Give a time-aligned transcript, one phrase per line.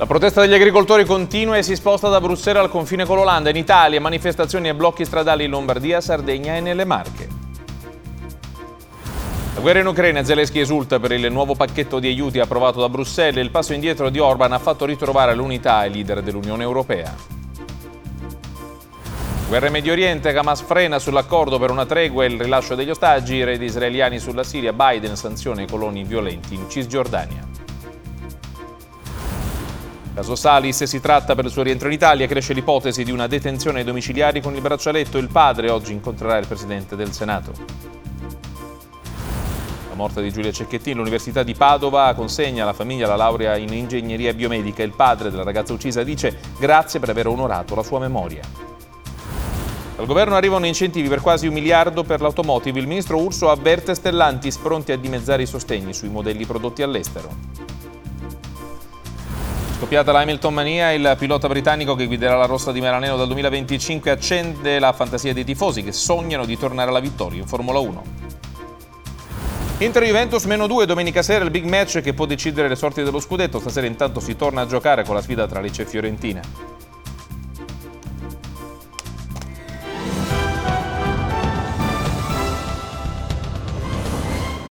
[0.00, 3.50] La protesta degli agricoltori continua e si sposta da Bruxelles al confine con l'Olanda.
[3.50, 7.28] In Italia manifestazioni e blocchi stradali in Lombardia, Sardegna e nelle Marche.
[9.54, 13.44] La guerra in Ucraina, Zelensky esulta per il nuovo pacchetto di aiuti approvato da Bruxelles.
[13.44, 17.14] Il passo indietro di Orban ha fatto ritrovare l'unità ai leader dell'Unione Europea.
[19.48, 23.34] Guerra in Medio Oriente, Hamas frena sull'accordo per una tregua e il rilascio degli ostaggi,
[23.34, 27.68] i raid israeliani sulla Siria, Biden sanziona i coloni violenti in Cisgiordania.
[30.20, 33.78] Caso Salis si tratta per il suo rientro in Italia, cresce l'ipotesi di una detenzione
[33.78, 35.16] ai domiciliari con il braccialetto.
[35.16, 37.52] Il padre oggi incontrerà il Presidente del Senato.
[39.88, 44.34] La morte di Giulia Cecchettini, l'Università di Padova consegna alla famiglia la laurea in ingegneria
[44.34, 44.82] biomedica.
[44.82, 48.42] Il padre della ragazza uccisa dice grazie per aver onorato la sua memoria.
[49.96, 52.78] Dal governo arrivano incentivi per quasi un miliardo per l'automotive.
[52.78, 57.79] Il ministro Urso avverte Stellantis pronti a dimezzare i sostegni sui modelli prodotti all'estero.
[59.80, 64.10] Scoppiata la Hamilton Mania, il pilota britannico che guiderà la Rossa di Melaneno dal 2025
[64.10, 68.02] accende la fantasia dei tifosi che sognano di tornare alla vittoria in Formula 1.
[69.78, 73.20] Inter Juventus meno 2 domenica sera il big match che può decidere le sorti dello
[73.20, 73.58] scudetto.
[73.58, 76.42] Stasera intanto si torna a giocare con la sfida tra Lecce e Fiorentina.